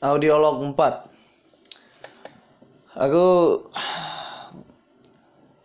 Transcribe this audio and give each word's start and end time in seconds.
Audiolog 0.00 0.64
4 0.64 0.76
Aku 2.96 3.24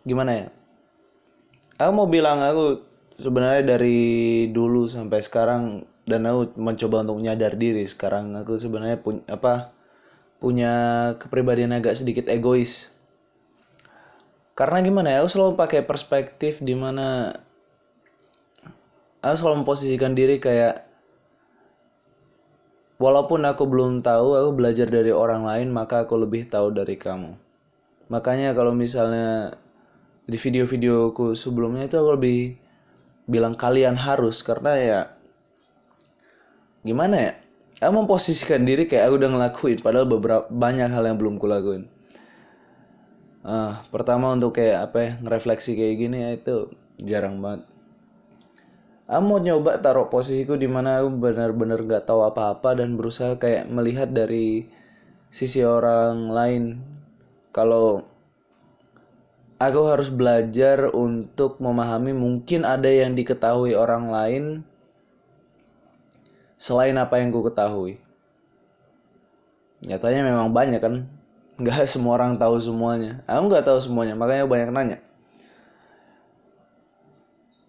Gimana 0.06 0.32
ya? 0.38 0.46
Aku 1.82 1.90
mau 1.92 2.06
bilang 2.06 2.38
aku 2.40 2.84
sebenarnya 3.18 3.76
dari 3.76 4.46
dulu 4.54 4.86
sampai 4.86 5.18
sekarang 5.18 5.88
dan 6.06 6.22
aku 6.30 6.54
mencoba 6.54 7.02
untuk 7.02 7.18
menyadar 7.18 7.58
diri 7.58 7.82
sekarang. 7.84 8.32
Aku 8.38 8.54
sebenarnya 8.54 9.02
punya 9.02 9.26
apa 9.26 9.74
punya 10.38 10.72
kepribadian 11.18 11.74
agak 11.74 11.98
sedikit 11.98 12.30
egois. 12.30 12.88
Karena 14.54 14.80
gimana 14.80 15.10
ya? 15.10 15.26
Aku 15.26 15.28
selalu 15.34 15.58
pakai 15.58 15.82
perspektif 15.82 16.62
di 16.62 16.72
mana 16.78 17.34
aku 19.20 19.34
selalu 19.36 19.66
memposisikan 19.66 20.14
diri 20.14 20.38
kayak 20.38 20.85
walaupun 22.96 23.44
aku 23.44 23.64
belum 23.68 24.00
tahu 24.00 24.36
aku 24.36 24.50
belajar 24.56 24.88
dari 24.88 25.12
orang 25.12 25.44
lain 25.44 25.68
maka 25.72 26.04
aku 26.04 26.16
lebih 26.20 26.48
tahu 26.48 26.72
dari 26.72 26.96
kamu. 26.96 27.36
Makanya 28.08 28.54
kalau 28.56 28.72
misalnya 28.72 29.56
di 30.26 30.38
video-videoku 30.38 31.36
sebelumnya 31.38 31.86
itu 31.86 31.96
aku 31.98 32.10
lebih 32.18 32.38
bilang 33.26 33.54
kalian 33.58 33.98
harus 33.98 34.42
karena 34.42 34.72
ya 34.78 35.00
gimana 36.86 37.16
ya? 37.18 37.32
Aku 37.76 37.92
memposisikan 37.92 38.64
diri 38.64 38.88
kayak 38.88 39.12
aku 39.12 39.14
udah 39.20 39.30
ngelakuin 39.36 39.78
padahal 39.84 40.08
beberapa 40.08 40.48
banyak 40.48 40.88
hal 40.88 41.04
yang 41.04 41.20
belum 41.20 41.36
kulakuin. 41.36 41.92
Ah 43.44 43.84
pertama 43.92 44.32
untuk 44.32 44.56
kayak 44.56 44.90
apa 44.90 44.98
ya 44.98 45.10
ngerefleksi 45.20 45.76
kayak 45.76 45.94
gini 46.00 46.16
ya 46.24 46.30
itu 46.34 46.56
jarang 47.04 47.44
banget 47.44 47.75
aku 49.06 49.22
mau 49.22 49.38
nyoba 49.38 49.78
taruh 49.78 50.10
posisiku 50.10 50.58
di 50.58 50.66
mana 50.66 51.02
aku 51.02 51.14
benar-benar 51.14 51.82
gak 51.86 52.10
tahu 52.10 52.26
apa-apa 52.26 52.82
dan 52.82 52.98
berusaha 52.98 53.38
kayak 53.38 53.70
melihat 53.70 54.10
dari 54.10 54.66
sisi 55.30 55.62
orang 55.62 56.30
lain 56.30 56.62
kalau 57.54 58.02
aku 59.56 59.80
harus 59.88 60.12
belajar 60.12 60.92
untuk 60.92 61.62
memahami 61.62 62.12
mungkin 62.12 62.68
ada 62.68 62.90
yang 62.90 63.16
diketahui 63.16 63.72
orang 63.72 64.12
lain 64.12 64.44
selain 66.56 66.96
apa 66.96 67.20
yang 67.20 67.32
ku 67.32 67.44
ketahui. 67.44 68.00
Nyatanya 69.84 70.24
memang 70.24 70.56
banyak 70.56 70.80
kan, 70.80 71.04
nggak 71.60 71.84
semua 71.92 72.16
orang 72.16 72.40
tahu 72.40 72.56
semuanya. 72.60 73.20
Aku 73.28 73.48
nggak 73.52 73.64
tahu 73.68 73.78
semuanya, 73.80 74.16
makanya 74.16 74.48
banyak 74.48 74.70
nanya. 74.72 74.98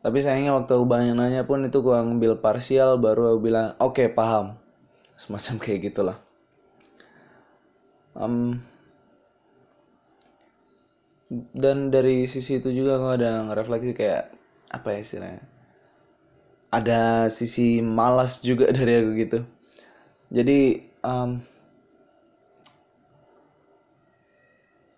Tapi 0.07 0.23
sayangnya 0.23 0.55
waktu 0.55 0.71
aku 0.71 0.87
banyak 0.87 1.19
nanya 1.19 1.43
pun 1.43 1.67
itu 1.67 1.83
gua 1.83 1.99
ambil 1.99 2.39
parsial 2.39 2.95
baru 2.95 3.35
aku 3.35 3.51
bilang 3.51 3.75
oke 3.75 3.99
okay, 3.99 4.07
paham, 4.07 4.55
semacam 5.19 5.59
kayak 5.67 5.91
gitulah. 5.91 6.17
Um, 8.15 8.63
dan 11.51 11.91
dari 11.91 12.23
sisi 12.23 12.63
itu 12.63 12.71
juga 12.71 12.95
aku 12.95 13.19
ada 13.19 13.43
ngerefleksi 13.51 13.91
kayak 13.91 14.31
apa 14.71 14.95
ya 14.95 14.99
istilahnya 15.03 15.43
ada 16.71 17.27
sisi 17.27 17.83
malas 17.83 18.39
juga 18.43 18.71
dari 18.77 18.93
aku 19.03 19.11
gitu 19.19 19.39
jadi 20.31 20.83
um, 21.03 21.39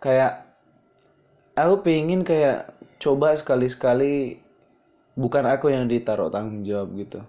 kayak 0.01 0.45
aku 1.57 1.75
pengen 1.85 2.21
kayak 2.21 2.73
coba 3.01 3.33
sekali-sekali 3.33 4.41
bukan 5.19 5.43
aku 5.51 5.75
yang 5.75 5.91
ditaruh 5.91 6.31
tanggung 6.31 6.63
jawab 6.63 6.95
gitu. 6.95 7.19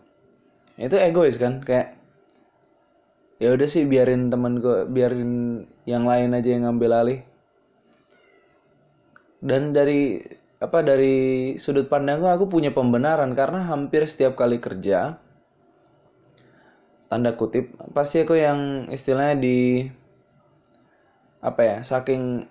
Itu 0.78 0.94
egois 0.94 1.34
kan? 1.34 1.58
Kayak 1.66 1.98
ya 3.42 3.50
udah 3.50 3.66
sih 3.66 3.82
biarin 3.91 4.30
temen 4.30 4.62
gue 4.62 4.86
biarin 4.86 5.64
yang 5.91 6.06
lain 6.06 6.30
aja 6.38 6.48
yang 6.55 6.70
ngambil 6.70 6.91
alih. 6.94 7.20
Dan 9.42 9.74
dari 9.74 10.22
apa 10.62 10.84
dari 10.86 11.56
sudut 11.58 11.91
pandangku 11.91 12.31
aku 12.31 12.47
punya 12.47 12.70
pembenaran. 12.70 13.34
Karena 13.34 13.66
hampir 13.66 14.06
setiap 14.06 14.38
kali 14.38 14.62
kerja 14.62 15.19
tanda 17.10 17.34
kutip 17.34 17.75
pasti 17.91 18.22
aku 18.22 18.38
yang 18.38 18.87
istilahnya 18.87 19.34
di 19.43 19.82
apa 21.43 21.60
ya 21.66 21.76
saking 21.82 22.47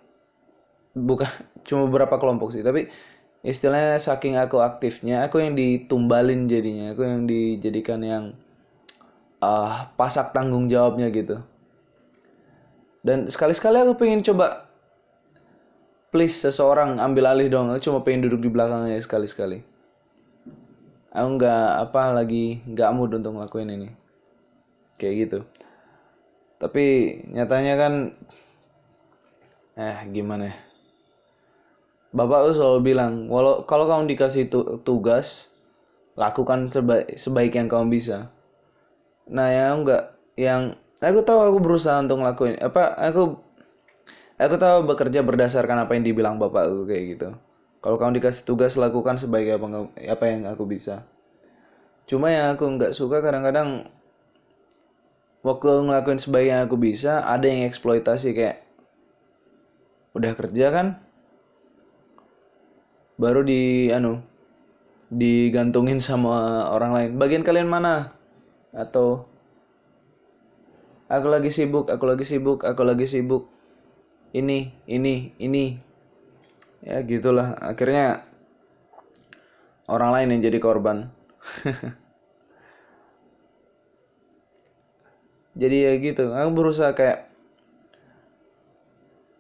bukan 1.00 1.31
cuma 1.68 1.88
beberapa 1.88 2.19
kelompok 2.19 2.52
sih. 2.52 2.66
Tapi 2.66 2.92
istilahnya 3.39 3.95
saking 4.00 4.35
aku 4.35 4.59
aktifnya 4.59 5.23
aku 5.23 5.39
yang 5.39 5.55
ditumbalin 5.55 6.51
jadinya 6.51 6.91
aku 6.91 7.07
yang 7.07 7.23
dijadikan 7.23 8.03
yang 8.03 8.23
uh, 9.39 9.88
pasak 9.95 10.35
tanggung 10.35 10.67
jawabnya 10.67 11.07
gitu. 11.11 11.39
Dan 13.00 13.31
sekali-sekali 13.31 13.79
aku 13.79 13.95
pengen 13.95 14.19
coba 14.27 14.67
please 16.11 16.35
seseorang 16.35 17.00
ambil 17.00 17.31
alih 17.31 17.47
dong 17.47 17.72
aku 17.72 17.88
cuma 17.88 18.03
pengen 18.03 18.27
duduk 18.27 18.44
di 18.44 18.50
belakangnya 18.51 19.00
sekali-sekali. 19.00 19.63
Aku 21.16 21.27
nggak 21.39 21.89
apa 21.89 22.11
lagi 22.11 22.59
nggak 22.67 22.91
mood 22.91 23.16
untuk 23.16 23.39
ngelakuin 23.39 23.71
ini. 23.71 23.89
Kayak 25.00 25.16
gitu. 25.16 25.39
Tapi 26.59 26.85
nyatanya 27.31 27.73
kan 27.79 27.94
eh 29.79 29.97
gimana 30.11 30.51
ya 30.51 30.69
bapak 32.09 32.53
selalu 32.58 32.94
bilang 32.94 33.30
walau 33.30 33.66
kalau 33.70 33.86
kamu 33.86 34.09
dikasih 34.16 34.50
tu 34.50 34.81
tugas 34.81 35.53
lakukan 36.18 36.74
sebaik 36.74 37.16
sebaik 37.16 37.53
yang 37.56 37.70
kamu 37.70 37.94
bisa 38.00 38.34
nah 39.30 39.50
yang 39.53 39.86
enggak 39.86 40.18
yang 40.34 40.74
aku 41.00 41.22
tahu 41.22 41.40
aku 41.46 41.58
berusaha 41.62 42.02
untuk 42.02 42.25
ngelakuin 42.25 42.58
apa 42.59 42.98
aku 42.98 43.38
Aku 44.40 44.56
tahu 44.56 44.88
bekerja 44.88 45.19
berdasarkan 45.19 45.84
apa 45.84 46.00
yang 46.00 46.08
dibilang 46.08 46.40
bapakku 46.40 46.88
kayak 46.88 47.03
gitu. 47.12 47.30
Kalau 47.84 48.00
kamu 48.00 48.24
dikasih 48.24 48.48
tugas 48.48 48.80
lakukan 48.80 49.19
sebagai 49.19 49.59
apa, 49.59 49.92
apa 49.92 50.25
yang 50.31 50.48
aku 50.48 50.64
bisa. 50.64 51.03
Cuma 52.08 52.31
yang 52.31 52.56
aku 52.56 52.64
nggak 52.80 52.96
suka 52.96 53.19
kadang-kadang 53.19 53.92
waktu 55.44 55.69
ngelakuin 55.84 56.24
sebaik 56.24 56.48
yang 56.56 56.62
aku 56.64 56.80
bisa 56.80 57.19
ada 57.28 57.52
yang 57.52 57.68
eksploitasi 57.68 58.31
kayak 58.31 58.64
udah 60.16 60.31
kerja 60.40 60.72
kan 60.72 60.88
baru 63.19 63.44
di 63.44 63.91
anu 63.91 64.24
digantungin 65.12 66.00
sama 66.00 66.66
orang 66.72 66.91
lain. 66.96 67.09
Bagian 67.19 67.44
kalian 67.44 67.68
mana? 67.68 68.16
Atau 68.72 69.28
aku 71.12 71.28
lagi 71.28 71.52
sibuk 71.52 71.91
aku 71.91 72.06
lagi 72.07 72.24
sibuk 72.24 72.63
aku 72.63 72.81
lagi 72.88 73.06
sibuk. 73.06 73.52
Ini 74.31 74.72
ini 74.88 75.35
ini. 75.35 75.75
Ya 76.80 77.03
gitulah. 77.03 77.59
Akhirnya 77.59 78.24
orang 79.91 80.16
lain 80.16 80.40
yang 80.40 80.41
jadi 80.47 80.59
korban. 80.63 81.12
Jadi 85.59 85.75
ya 85.84 85.91
gitu. 86.00 86.31
Aku 86.31 86.56
berusaha 86.56 86.96
kayak 86.96 87.28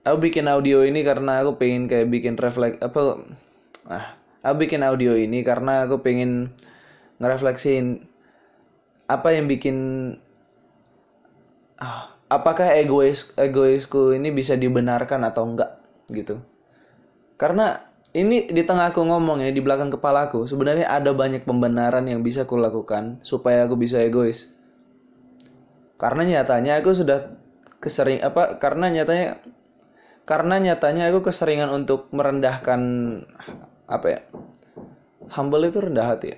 aku 0.03 0.17
bikin 0.19 0.51
audio 0.51 0.83
ini 0.83 0.99
karena 1.05 1.39
aku 1.39 1.55
pengen 1.55 1.87
kayak 1.87 2.11
bikin 2.11 2.35
refleks 2.35 2.75
apa 2.83 3.23
ah 3.87 4.19
aku 4.43 4.67
bikin 4.67 4.83
audio 4.83 5.15
ini 5.15 5.45
karena 5.45 5.87
aku 5.87 6.03
pengen 6.03 6.51
ngerefleksin 7.23 8.03
apa 9.07 9.35
yang 9.35 9.47
bikin 9.47 9.77
ah 11.79 12.19
apakah 12.29 12.69
egois 12.77 13.33
egoisku 13.35 14.13
ini 14.13 14.29
bisa 14.29 14.53
dibenarkan 14.55 15.25
atau 15.25 15.43
enggak 15.49 15.81
gitu. 16.13 16.39
Karena 17.39 17.89
ini 18.13 18.49
di 18.49 18.65
tengah 18.65 18.93
aku 18.93 19.05
ngomong 19.05 19.41
ya 19.45 19.49
di 19.53 19.61
belakang 19.61 19.93
kepalaku 19.93 20.45
sebenarnya 20.49 20.89
ada 20.89 21.13
banyak 21.13 21.45
pembenaran 21.45 22.05
yang 22.09 22.25
bisa 22.25 22.45
aku 22.45 22.57
lakukan 22.57 23.21
supaya 23.25 23.65
aku 23.65 23.77
bisa 23.77 24.01
egois. 24.01 24.53
Karena 25.99 26.23
nyatanya 26.23 26.79
aku 26.79 26.95
sudah 26.95 27.33
kesering 27.83 28.21
apa 28.23 28.61
karena 28.61 28.91
nyatanya 28.91 29.39
karena 30.23 30.61
nyatanya 30.61 31.09
aku 31.09 31.31
keseringan 31.31 31.73
untuk 31.73 32.11
merendahkan 32.13 32.81
apa 33.89 34.07
ya 34.07 34.21
humble 35.33 35.65
itu 35.65 35.77
rendah 35.81 36.05
hati 36.13 36.33
ya. 36.33 36.37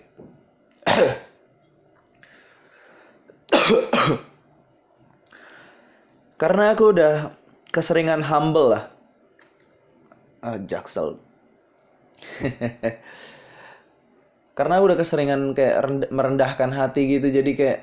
Karena 6.42 6.74
aku 6.74 6.92
udah 6.92 7.32
keseringan 7.72 8.24
humble 8.26 8.74
lah. 8.76 8.90
Ah, 10.42 10.58
jaksel. 10.58 11.22
Karena 14.58 14.78
aku 14.78 14.86
udah 14.92 15.00
keseringan 15.00 15.54
kayak 15.56 16.10
merendahkan 16.12 16.70
hati 16.76 17.08
gitu 17.18 17.32
jadi 17.32 17.52
kayak 17.56 17.80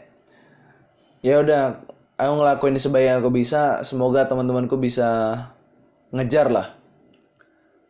ya 1.25 1.41
udah 1.43 1.83
aku 2.21 2.33
ngelakuin 2.39 2.79
sebaik 2.79 3.19
aku 3.23 3.31
bisa 3.35 3.83
semoga 3.83 4.29
teman-temanku 4.29 4.77
bisa 4.77 5.39
ngejar 6.13 6.51
lah. 6.51 6.75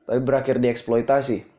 Tapi 0.09 0.21
berakhir 0.25 0.57
dieksploitasi 0.61 1.58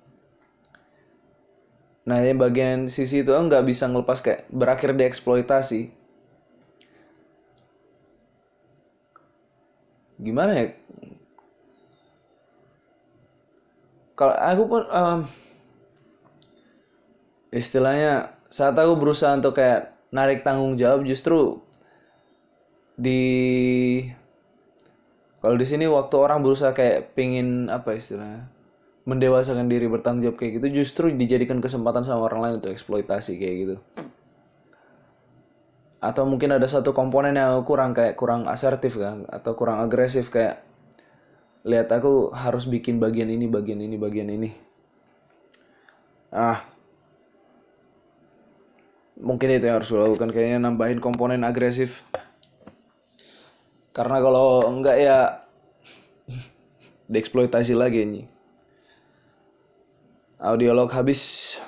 nah 2.09 2.17
yang 2.25 2.41
bagian 2.41 2.89
sisi 2.89 3.21
itu 3.21 3.29
nggak 3.29 3.69
bisa 3.69 3.85
ngelepas 3.85 4.17
kayak 4.25 4.49
berakhir 4.49 4.97
dieksploitasi 4.97 5.93
gimana 10.19 10.51
ya? 10.51 10.65
Kalau 14.19 14.35
aku 14.35 14.63
pun 14.67 14.83
em, 14.91 15.19
istilahnya 17.55 18.35
saat 18.51 18.75
aku 18.75 18.99
berusaha 18.99 19.31
untuk 19.31 19.55
kayak 19.55 19.95
narik 20.11 20.43
tanggung 20.43 20.75
jawab 20.75 21.07
justru 21.07 21.63
di 22.99 23.23
kalau 25.39 25.55
di 25.55 25.63
sini 25.63 25.87
waktu 25.87 26.15
orang 26.19 26.43
berusaha 26.43 26.75
kayak 26.75 27.15
pingin 27.15 27.71
apa 27.71 27.95
istilahnya 27.95 28.51
mendewasakan 29.09 29.65
diri 29.65 29.89
bertanggung 29.89 30.29
jawab 30.29 30.37
kayak 30.37 30.61
gitu 30.61 30.85
justru 30.85 31.09
dijadikan 31.09 31.57
kesempatan 31.57 32.05
sama 32.05 32.29
orang 32.29 32.39
lain 32.45 32.53
untuk 32.61 32.69
eksploitasi 32.69 33.41
kayak 33.41 33.55
gitu. 33.57 33.75
Atau 35.99 36.29
mungkin 36.29 36.53
ada 36.53 36.69
satu 36.69 36.93
komponen 36.93 37.35
yang 37.35 37.65
kurang 37.65 37.97
kayak 37.97 38.13
kurang 38.15 38.45
asertif 38.45 39.01
kan 39.01 39.25
atau 39.25 39.57
kurang 39.57 39.81
agresif 39.81 40.29
kayak 40.29 40.61
lihat 41.65 41.89
aku 41.89 42.29
harus 42.31 42.69
bikin 42.69 43.01
bagian 43.01 43.33
ini 43.33 43.49
bagian 43.49 43.81
ini 43.81 43.97
bagian 43.97 44.29
ini. 44.29 44.49
Ah. 46.29 46.61
Mungkin 49.19 49.51
itu 49.51 49.67
yang 49.67 49.83
harus 49.83 49.91
gue 49.91 49.99
lakukan 49.99 50.31
kayaknya 50.31 50.63
nambahin 50.63 51.03
komponen 51.03 51.43
agresif. 51.43 51.99
Karena 53.91 54.23
kalau 54.23 54.63
enggak 54.69 54.95
ya 55.01 55.43
dieksploitasi 57.11 57.75
lagi 57.75 58.07
ini 58.07 58.38
audiolog 60.39 60.91
habis 60.95 61.59